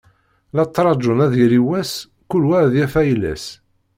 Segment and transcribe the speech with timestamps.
[0.55, 1.91] La ttrağun ad yali wass,
[2.29, 3.45] kul wa ad yaf ayla-s.